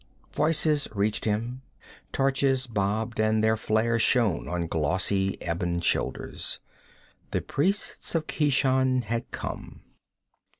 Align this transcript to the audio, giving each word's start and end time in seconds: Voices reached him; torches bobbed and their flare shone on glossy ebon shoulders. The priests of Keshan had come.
Voices 0.33 0.87
reached 0.95 1.25
him; 1.25 1.61
torches 2.11 2.65
bobbed 2.65 3.19
and 3.19 3.43
their 3.43 3.55
flare 3.55 3.99
shone 3.99 4.47
on 4.47 4.65
glossy 4.65 5.37
ebon 5.47 5.79
shoulders. 5.79 6.57
The 7.29 7.41
priests 7.41 8.15
of 8.15 8.25
Keshan 8.25 9.03
had 9.03 9.29
come. 9.29 9.83